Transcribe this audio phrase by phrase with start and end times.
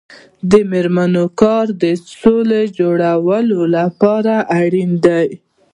[0.51, 1.85] د میرمنو کار د
[2.19, 5.27] سولې جوړولو لپاره اړین دی.